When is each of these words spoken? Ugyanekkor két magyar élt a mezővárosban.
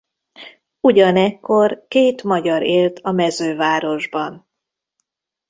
Ugyanekkor 0.79 1.85
két 1.87 2.23
magyar 2.23 2.63
élt 2.63 2.99
a 2.99 3.11
mezővárosban. 3.11 4.47